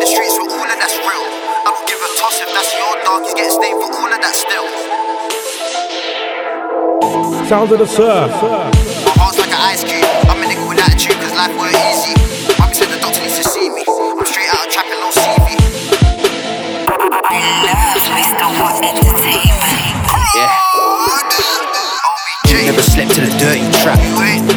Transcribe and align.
the 0.00 0.08
streets 0.08 0.32
with 0.40 0.48
all 0.48 0.64
of 0.64 0.78
that's 0.80 0.96
real. 1.04 1.24
I 1.60 1.68
don't 1.76 1.84
give 1.84 2.00
a 2.00 2.08
toss 2.16 2.40
if 2.40 2.48
that's 2.48 2.72
your 2.72 2.88
dog, 3.04 3.20
he's 3.20 3.36
getting 3.36 3.52
stained 3.52 3.76
for 3.84 3.92
all 3.92 4.08
of 4.08 4.16
that 4.16 4.32
still. 4.32 4.66
Sounds 7.44 7.68
of 7.68 7.78
the 7.84 7.86
surf. 7.86 8.32
My 8.32 9.12
heart's 9.20 9.36
like 9.36 9.52
an 9.52 9.60
ice 9.60 9.84
cube. 9.84 10.08
I'm 10.24 10.40
a 10.40 10.46
nigga 10.48 10.64
with 10.64 10.80
attitude, 10.80 11.20
cause 11.20 11.36
life 11.36 11.52
weren't 11.52 11.76
easy. 11.92 12.16
Mummy 12.56 12.72
said 12.72 12.88
the 12.88 12.96
doctor 12.96 13.20
needs 13.20 13.36
to 13.36 13.44
see 13.44 13.68
me. 13.68 13.84
I'm 13.84 14.24
straight 14.24 14.48
out 14.48 14.64
of 14.64 14.72
trapping, 14.72 14.96
no 14.96 15.12
CV. 15.12 15.60
Oh, 17.12 17.60
Never 22.64 22.82
slept 22.82 23.18
in 23.18 23.24
a 23.24 23.32
dirty 23.36 23.68
trap. 23.82 24.00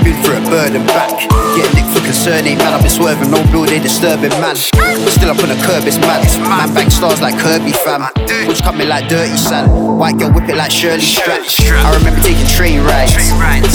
Been 0.04 0.16
through 0.24 0.40
a 0.40 0.42
bird 0.48 0.76
and 0.76 0.88
back. 0.88 1.43
Get 1.56 1.70
nicked 1.76 1.94
for 1.94 2.02
concern, 2.02 2.46
ain't 2.48 2.58
man. 2.58 2.74
I've 2.74 2.82
been 2.82 2.90
swerving, 2.90 3.30
no 3.30 3.44
blue, 3.52 3.66
they 3.66 3.80
disturbing 3.80 4.34
man. 4.42 4.56
Still 4.56 5.30
up 5.30 5.38
on 5.44 5.50
the 5.50 5.60
curb, 5.62 5.86
it's 5.86 5.98
mad. 6.00 6.26
Man 6.42 6.74
bank 6.74 6.92
stars 6.92 7.22
like 7.22 7.38
Kirby 7.38 7.72
fam. 7.86 8.10
Bush 8.46 8.62
coming 8.62 8.90
like 8.90 9.08
dirty 9.08 9.38
sand. 9.38 9.70
White 9.70 10.18
girl 10.18 10.32
whip 10.34 10.50
it 10.50 10.56
like 10.58 10.72
Shirley 10.72 11.06
Strap. 11.06 11.46
I 11.86 11.94
remember 11.96 12.20
taking 12.22 12.48
train 12.48 12.82
rides. 12.82 13.14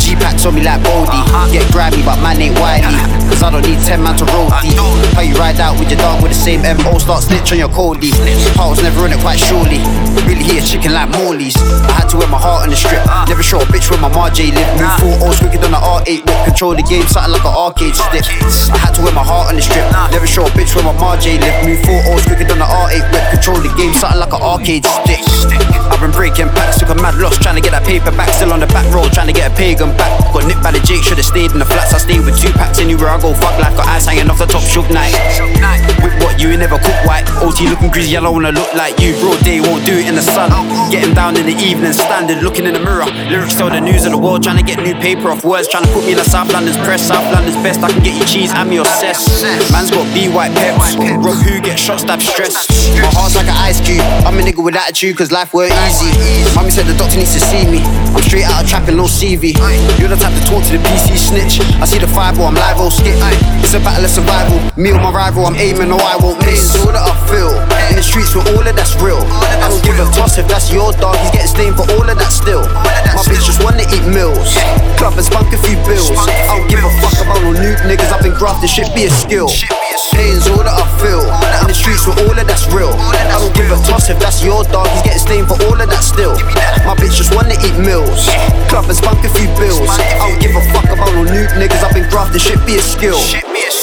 G 0.02 0.16
packs 0.16 0.44
on 0.44 0.54
me 0.54 0.62
like 0.62 0.82
Bodie. 0.82 1.22
Get 1.52 1.70
grimy, 1.70 2.02
but 2.02 2.18
man 2.20 2.40
ain't 2.40 2.56
whitey. 2.58 2.90
Cause 3.30 3.42
I 3.42 3.50
don't 3.50 3.62
need 3.62 3.78
10 3.86 4.02
man 4.02 4.16
to 4.18 4.24
roll 4.34 4.50
deep. 4.58 4.74
How 5.14 5.22
you 5.22 5.34
ride 5.38 5.60
out 5.60 5.78
with 5.78 5.90
your 5.90 6.00
dog 6.00 6.22
with 6.22 6.32
the 6.32 6.38
same 6.38 6.62
MO, 6.62 6.98
start 6.98 7.22
snitch 7.22 7.52
on 7.52 7.58
your 7.58 7.70
Cody. 7.70 8.10
Heart's 8.58 8.82
never 8.82 9.06
in 9.06 9.12
it 9.12 9.20
quite 9.20 9.38
surely. 9.38 9.78
Really 10.26 10.42
hear 10.42 10.60
chicken 10.60 10.92
like 10.92 11.08
Morley's. 11.14 11.54
I 11.86 12.02
had 12.02 12.08
to 12.10 12.16
wear 12.18 12.28
my 12.28 12.40
heart 12.40 12.64
on 12.66 12.70
the 12.70 12.76
strip. 12.76 13.06
Never 13.28 13.42
show 13.42 13.60
a 13.60 13.66
bitch 13.70 13.90
where 13.90 14.00
my 14.00 14.10
Marj 14.10 14.40
live. 14.40 14.66
Move 14.74 14.92
full 14.98 15.28
O's 15.30 15.38
quicker 15.38 15.62
than 15.62 15.72
an 15.72 15.80
R8 15.80 16.26
whip. 16.26 16.38
Control 16.50 16.74
the 16.74 16.82
game, 16.82 17.06
something 17.06 17.32
like 17.32 17.46
an 17.46 17.54
arcade 17.68 17.94
stick. 17.94 18.24
I 18.72 18.80
had 18.80 18.92
to 18.96 19.04
wear 19.04 19.12
my 19.12 19.24
heart 19.24 19.52
on 19.52 19.56
the 19.56 19.62
strip. 19.62 19.84
Never 20.08 20.26
show 20.26 20.48
a 20.48 20.50
bitch 20.56 20.72
where 20.72 20.84
my 20.84 20.96
Marj 20.96 21.28
live. 21.28 21.44
Move 21.68 21.80
four 21.84 22.00
O's 22.08 22.24
quicker 22.24 22.48
than 22.48 22.64
an 22.64 22.68
R8 22.68 23.04
whip. 23.12 23.24
Control 23.36 23.60
the 23.60 23.68
game, 23.76 23.92
something 23.92 24.20
like 24.20 24.32
an 24.32 24.40
arcade 24.40 24.88
stick. 24.88 25.20
I've 25.92 26.00
been 26.00 26.12
breaking 26.12 26.48
packs, 26.56 26.80
took 26.80 26.88
a 26.88 26.96
mad 26.96 27.20
loss, 27.20 27.36
trying 27.36 27.56
to 27.56 27.64
get 27.64 27.72
that 27.76 27.84
paper 27.84 28.10
back. 28.12 28.32
Still 28.32 28.52
on 28.52 28.60
the 28.60 28.70
back 28.72 28.88
road, 28.88 29.12
trying 29.12 29.28
to 29.28 29.36
get 29.36 29.52
a 29.52 29.54
pagan 29.54 29.92
back. 30.00 30.08
Got 30.32 30.48
nipped 30.48 30.62
by 30.64 30.72
the 30.72 30.80
Jake, 30.80 31.04
should've 31.04 31.24
stayed 31.24 31.52
in 31.52 31.58
the 31.58 31.68
flats. 31.68 31.92
I 31.92 31.98
stayed 31.98 32.24
with 32.24 32.40
two 32.40 32.52
packs 32.56 32.80
anywhere 32.80 33.12
I 33.12 33.20
go. 33.20 33.36
Fuck 33.36 33.60
life, 33.60 33.76
got 33.76 33.86
eyes 33.88 34.08
hanging 34.08 34.30
off 34.32 34.40
the 34.40 34.48
top, 34.48 34.64
shook 34.64 34.88
night. 34.88 35.12
What 36.38 36.46
you 36.46 36.54
ain't 36.54 36.62
never 36.62 36.78
cook 36.78 36.94
white. 37.02 37.26
OT 37.42 37.66
looking 37.66 37.90
greasy, 37.90 38.14
yellow 38.14 38.30
wanna 38.30 38.54
look 38.54 38.70
like 38.72 38.94
you. 39.02 39.10
Bro, 39.18 39.42
day 39.42 39.58
won't 39.58 39.82
do 39.82 39.98
it 39.98 40.06
in 40.06 40.14
the 40.14 40.22
sun. 40.22 40.54
Getting 40.88 41.12
down 41.12 41.34
in 41.34 41.50
the 41.50 41.56
evening, 41.58 41.90
standing, 41.90 42.38
looking 42.46 42.64
in 42.64 42.74
the 42.74 42.78
mirror. 42.78 43.10
Lyrics 43.26 43.58
tell 43.58 43.68
the 43.68 43.80
news 43.80 44.06
of 44.06 44.12
the 44.12 44.18
world, 44.18 44.44
trying 44.44 44.54
to 44.54 44.62
get 44.62 44.78
new 44.78 44.94
paper 45.02 45.34
off 45.34 45.42
words, 45.42 45.66
trying 45.66 45.82
to 45.82 45.90
put 45.90 46.06
me 46.06 46.12
in 46.14 46.18
the 46.18 46.30
South 46.30 46.52
London's 46.52 46.78
press. 46.86 47.02
South 47.02 47.26
London's 47.34 47.58
best, 47.66 47.82
I 47.82 47.90
can 47.90 48.04
get 48.04 48.14
you 48.14 48.24
cheese 48.24 48.52
I'm 48.54 48.70
your 48.70 48.86
obsessed. 48.86 49.26
Man's 49.74 49.90
got 49.90 50.06
B 50.14 50.30
white 50.30 50.54
peps. 50.54 50.94
Rob 50.94 51.42
who 51.42 51.58
get 51.58 51.74
shot, 51.74 51.98
stab 51.98 52.22
stress. 52.22 52.54
My 53.02 53.10
heart's 53.10 53.34
like 53.34 53.50
an 53.50 53.58
ice 53.58 53.82
cube. 53.82 54.06
I'm 54.22 54.38
a 54.38 54.42
nigga 54.42 54.62
with 54.62 54.78
attitude, 54.78 55.18
cause 55.18 55.32
life 55.32 55.52
weren't 55.52 55.74
easy. 55.90 56.14
Mommy 56.54 56.70
said 56.70 56.86
the 56.86 56.94
doctor 56.94 57.18
needs 57.18 57.34
to 57.34 57.42
see 57.42 57.66
me. 57.66 57.82
I'm 58.14 58.22
straight 58.22 58.46
out 58.46 58.62
of 58.62 58.70
trapping, 58.70 58.94
no 58.94 59.10
CV. 59.10 59.58
You're 59.98 60.14
the 60.14 60.14
type 60.14 60.38
to 60.38 60.42
talk 60.46 60.62
to 60.70 60.78
the 60.78 60.82
PC 60.86 61.18
snitch. 61.18 61.58
I 61.82 61.84
see 61.84 61.98
the 61.98 62.06
5 62.06 62.38
I'm 62.38 62.54
live, 62.54 62.78
oh 62.78 62.94
skip. 62.94 63.18
It's 63.58 63.74
a 63.74 63.82
battle 63.82 64.06
of 64.06 64.10
survival. 64.14 64.62
Me 64.78 64.94
or 64.94 65.02
my 65.02 65.10
rival, 65.10 65.44
I'm 65.44 65.58
aiming, 65.58 65.90
no, 65.90 65.98
I 65.98 66.27
won't 66.28 66.44
miss. 66.44 66.76
All 66.84 66.92
that 66.92 67.00
I 67.00 67.16
feel 67.24 67.56
in 67.88 67.96
the 67.96 68.04
streets 68.04 68.36
with 68.36 68.44
all 68.52 68.60
of 68.60 68.76
that's 68.76 68.92
real. 69.00 69.20
I 69.64 69.68
don't 69.72 69.80
give 69.80 69.96
a 69.96 70.04
toss 70.12 70.36
if 70.36 70.44
that's 70.44 70.68
your 70.68 70.92
dog, 71.00 71.16
he's 71.24 71.32
getting 71.32 71.48
stained 71.48 71.76
for 71.76 71.88
all 71.96 72.04
of 72.04 72.16
that 72.20 72.32
still. 72.32 72.68
My 73.16 73.24
bitch 73.24 73.48
just 73.48 73.64
wanna 73.64 73.88
eat 73.88 74.04
meals. 74.04 74.52
Club 75.00 75.16
and 75.16 75.24
spunk 75.24 75.48
a 75.56 75.58
few 75.64 75.76
bills. 75.88 76.12
I 76.12 76.52
don't 76.52 76.68
give 76.68 76.84
a 76.84 76.92
fuck 77.00 77.16
about 77.24 77.40
no 77.40 77.56
nude 77.56 77.80
niggas, 77.88 78.12
I've 78.12 78.20
been 78.20 78.36
grafted, 78.36 78.68
shit 78.68 78.92
be 78.92 79.08
a 79.08 79.10
skill. 79.10 79.48
Pain's 80.12 80.44
all 80.52 80.60
that 80.60 80.76
I 80.76 80.84
feel. 81.00 81.24
In 81.64 81.68
the 81.72 81.76
streets 81.76 82.04
with 82.04 82.20
all 82.20 82.36
of 82.36 82.46
that's 82.46 82.68
real. 82.68 82.92
I 82.92 83.40
don't 83.40 83.54
give 83.56 83.72
a 83.72 83.78
toss 83.88 84.12
if 84.12 84.20
that's 84.20 84.44
your 84.44 84.64
dog, 84.68 84.88
he's 84.92 85.02
getting 85.08 85.24
stained 85.24 85.48
for 85.48 85.56
all 85.64 85.80
of 85.80 85.88
that 85.88 86.04
still. 86.04 86.36
My 86.84 86.92
bitch 87.00 87.16
just 87.16 87.32
wanna 87.32 87.56
eat 87.64 87.76
meals. 87.80 88.28
Club 88.68 88.84
and 88.84 88.96
spunk 88.96 89.24
a 89.24 89.30
few 89.32 89.48
bills. 89.56 89.88
I 89.88 90.28
don't 90.28 90.40
give 90.40 90.52
a 90.52 90.62
fuck 90.76 90.92
about 90.92 91.08
no 91.16 91.24
nude 91.24 91.56
niggas, 91.56 91.80
I've 91.80 91.96
been 91.96 92.08
grafted, 92.12 92.44
shit 92.44 92.60
be 92.68 92.76
a 92.76 92.84
skill. 92.84 93.16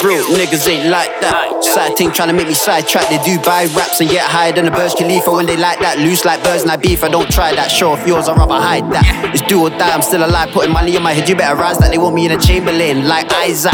Real 0.06 0.24
niggas 0.38 0.70
ain't 0.70 0.86
like 0.94 1.10
that. 1.22 1.66
Side 1.66 1.98
thing 1.98 2.12
trying 2.12 2.28
to 2.30 2.38
make 2.38 2.46
me 2.46 2.54
sidetrack. 2.54 3.10
They 3.10 3.18
do 3.26 3.42
buy 3.42 3.66
raps 3.74 4.00
and 4.02 4.08
get 4.08 4.22
higher 4.22 4.54
than 4.54 4.68
a 4.68 4.72
Burj 4.72 4.94
Khalifa 4.94 5.34
when 5.34 5.48
they 5.48 5.58
like 5.58 5.80
that. 5.80 5.98
Loose 5.98 6.26
like 6.26 6.44
birds 6.44 6.62
and 6.62 6.70
I 6.70 6.78
beef. 6.78 7.04
I 7.04 7.10
don't 7.10 7.26
try 7.26 7.56
that. 7.56 7.72
Show 7.74 7.90
off 7.90 8.06
yours, 8.06 8.30
I'd 8.30 8.38
rather 8.38 8.54
hide 8.54 8.86
that. 8.94 9.34
It's 9.34 9.42
do 9.50 9.66
or 9.66 9.74
die, 9.74 9.90
I'm 9.90 10.06
still 10.06 10.22
alive. 10.22 10.54
Putting 10.54 10.72
money 10.72 10.96
in 10.96 11.02
my 11.02 11.14
head, 11.14 11.28
you 11.28 11.34
better 11.34 11.58
rise 11.58 11.80
that. 11.80 11.90
They 11.90 11.98
want 11.98 12.14
me 12.14 12.30
in 12.30 12.34
a 12.34 12.38
Chamberlain 12.38 13.10
like 13.10 13.34
Isaac 13.34 13.74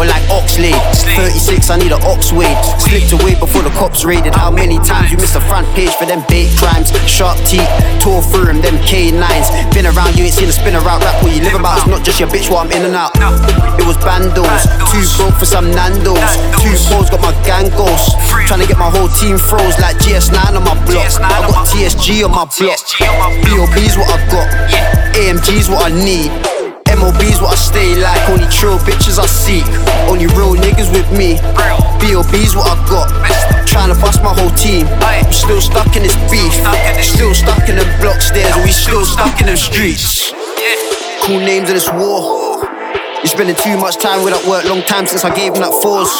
or 0.00 0.08
like 0.08 0.24
Oxley. 0.32 0.72
36, 1.12 1.68
I 1.68 1.76
need 1.76 1.92
an 1.92 2.00
Oxwade. 2.08 2.56
Slipped 2.80 3.12
away 3.12 3.36
before 3.36 3.60
the 3.60 3.74
cops 3.76 4.00
raided. 4.00 4.34
How 4.34 4.50
many 4.50 4.80
times 4.80 5.12
you 5.12 5.20
missed 5.20 5.36
the 5.36 5.44
front 5.44 5.68
page 5.76 5.92
for 6.00 6.08
them 6.08 6.24
bait 6.24 6.48
crimes? 6.56 6.88
Sharp 7.04 7.36
teeth, 7.44 7.68
tore 8.00 8.24
through 8.24 8.48
them, 8.48 8.64
them 8.64 8.80
K9s. 8.88 9.52
Been 9.76 9.84
around, 9.84 10.16
you 10.16 10.24
ain't 10.24 10.32
seen 10.32 10.48
a 10.48 10.56
spinner 10.56 10.80
out 10.88 11.04
about 12.22 12.36
It's 12.36 12.48
not 12.48 12.48
just 12.48 12.48
your 12.48 12.48
bitch 12.48 12.48
while 12.48 12.64
I'm 12.64 12.72
in 12.72 12.82
and 12.86 12.96
out. 12.96 13.12
It 13.76 13.84
was 13.84 13.96
bandos, 14.00 14.64
too 14.88 15.04
broke 15.20 15.36
for 15.36 15.44
some 15.44 15.68
Nando's. 15.70 16.32
Two 16.62 16.72
fours 16.88 17.10
got 17.10 17.20
my 17.20 17.34
gang 17.44 17.68
ghost. 17.76 18.16
Trying 18.48 18.60
to 18.60 18.66
get 18.66 18.78
my 18.78 18.88
whole 18.88 19.08
team 19.08 19.36
froze 19.36 19.76
like 19.78 19.96
GS9 20.00 20.56
on 20.56 20.64
my 20.64 20.76
block. 20.88 21.12
I 21.20 21.44
got 21.44 21.66
TSG 21.68 22.24
on 22.24 22.32
my 22.32 22.48
block. 22.48 22.80
BOB's 23.44 23.96
what 24.00 24.08
I 24.08 24.18
got. 24.32 24.48
AMG's 25.12 25.68
what 25.68 25.84
I 25.84 25.92
need. 25.92 26.32
MOB's 26.96 27.42
what 27.42 27.52
I 27.52 27.58
stay 27.60 27.92
like. 28.00 28.22
Only 28.32 28.48
true 28.48 28.80
bitches 28.88 29.20
I 29.20 29.26
seek. 29.26 29.66
Only 30.08 30.26
real 30.32 30.56
niggas 30.56 30.88
with 30.92 31.08
me. 31.12 31.36
BOB's 32.00 32.56
what 32.56 32.64
I 32.64 32.76
got. 32.88 33.12
Trying 33.68 33.92
to 33.92 33.98
bust 34.00 34.22
my 34.22 34.32
whole 34.32 34.54
team. 34.56 34.88
We 35.28 35.34
still 35.36 35.60
stuck 35.60 35.92
in 35.96 36.02
this 36.04 36.16
beef. 36.32 36.54
Still 37.04 37.34
stuck 37.34 37.68
in 37.68 37.76
the 37.76 37.86
block 38.00 38.22
stairs. 38.22 38.56
We 38.64 38.72
still 38.72 39.04
stuck 39.04 39.40
in 39.40 39.46
the 39.52 39.56
streets. 39.56 40.35
Cool 41.26 41.40
names 41.40 41.68
in 41.68 41.74
this 41.74 41.90
war. 41.90 42.62
You're 42.62 43.26
spending 43.26 43.56
too 43.56 43.76
much 43.76 43.96
time 43.96 44.22
without 44.22 44.46
work. 44.46 44.64
Long 44.64 44.82
time 44.82 45.08
since 45.08 45.24
I 45.24 45.34
gave 45.34 45.54
that 45.54 45.74
force. 45.82 46.14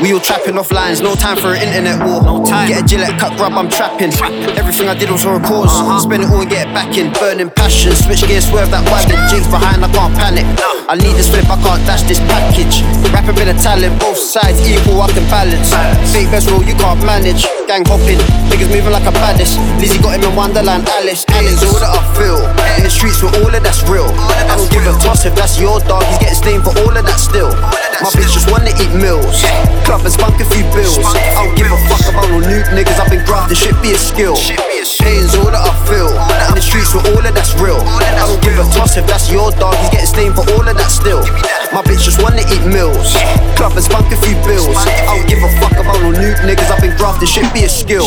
We 0.00 0.12
all 0.12 0.20
trapping 0.20 0.56
off 0.56 0.70
lines, 0.70 1.00
no 1.00 1.16
time 1.16 1.36
for 1.38 1.54
an 1.54 1.62
internet 1.66 1.98
war. 2.06 2.22
No 2.22 2.44
time. 2.44 2.68
Get 2.68 2.84
a 2.84 2.86
Gillette 2.86 3.18
cut 3.18 3.36
grub, 3.36 3.54
I'm 3.54 3.68
trapping. 3.68 4.14
Everything 4.54 4.88
I 4.88 4.94
did 4.94 5.10
was 5.10 5.24
for 5.24 5.34
a 5.34 5.40
cause. 5.40 5.74
Uh-huh. 5.74 5.98
Spend 5.98 6.22
it 6.22 6.30
all 6.30 6.40
and 6.40 6.48
get 6.48 6.68
it 6.68 6.72
back 6.72 6.96
in. 6.96 7.12
Burning 7.14 7.50
passion, 7.50 7.96
switch 7.96 8.22
gears, 8.28 8.48
swerve 8.48 8.70
that 8.70 8.86
wagon. 8.94 9.18
Jinx 9.28 9.44
behind, 9.50 9.84
I 9.84 9.90
can't 9.90 10.14
panic. 10.14 10.46
I 10.84 11.00
need 11.00 11.16
this 11.16 11.32
flip, 11.32 11.48
I 11.48 11.56
can't 11.64 11.80
dash 11.88 12.04
this 12.04 12.20
package. 12.28 12.84
Rapping 13.08 13.32
bit 13.40 13.48
of 13.48 13.56
talent, 13.56 13.96
both 13.96 14.20
sides 14.20 14.60
equal, 14.68 15.00
I 15.00 15.08
can 15.16 15.24
balance. 15.32 15.72
Fake 16.12 16.28
best 16.28 16.52
roll, 16.52 16.60
you 16.60 16.76
can't 16.76 17.00
manage. 17.00 17.48
Gang 17.64 17.88
hopping, 17.88 18.20
niggas 18.52 18.68
moving 18.68 18.92
like 18.92 19.08
a 19.08 19.14
baddest. 19.16 19.56
Lizzie 19.80 19.96
got 20.04 20.20
him 20.20 20.28
in 20.28 20.36
Wonderland, 20.36 20.84
Alice. 21.00 21.24
Alice, 21.32 21.64
all 21.64 21.80
that 21.80 21.88
I 21.88 22.04
feel. 22.12 22.36
In 22.76 22.84
the 22.84 22.92
streets 22.92 23.24
with 23.24 23.32
all 23.40 23.48
of 23.48 23.62
that's 23.64 23.80
real. 23.88 24.12
I 24.12 24.60
don't 24.60 24.68
give 24.68 24.84
a 24.84 24.92
toss 25.00 25.24
if 25.24 25.32
that's 25.32 25.56
your 25.56 25.80
dog, 25.88 26.04
he's 26.04 26.20
getting 26.20 26.36
stained 26.36 26.62
for 26.68 26.76
all 26.84 26.92
of 26.92 27.04
that 27.08 27.16
still. 27.16 27.48
My 28.04 28.12
bitch 28.12 28.36
just 28.36 28.52
wanna 28.52 28.76
eat 28.76 28.92
meals. 28.92 29.40
Club 29.88 30.04
and 30.04 30.12
a 30.12 30.46
few 30.52 30.68
bills. 30.76 31.00
I 31.00 31.48
don't 31.48 31.56
give 31.56 31.72
a 31.72 31.80
fuck 31.88 32.04
about 32.12 32.28
no 32.28 32.44
nude 32.44 32.68
niggas, 32.76 33.00
I've 33.00 33.08
been 33.08 33.24
grafted, 33.24 33.56
shit 33.56 33.72
be 33.80 33.96
a 33.96 33.98
skill. 33.98 34.36
Just 42.04 42.22
wanna 42.22 42.42
eat 42.52 42.60
meals. 42.66 43.16
Club 43.56 43.72
and 43.72 43.82
a 44.12 44.16
few 44.20 44.34
bills. 44.44 44.76
I 44.76 45.16
don't 45.16 45.26
give 45.26 45.42
a 45.42 45.48
fuck 45.58 45.72
about 45.72 45.98
no 46.02 46.10
nude 46.10 46.36
niggas, 46.44 46.70
I've 46.70 46.82
been 46.82 46.94
skill. 46.98 47.26
Shit 47.26 47.50
be 47.54 47.64
a 47.64 47.68
skill. 47.68 48.04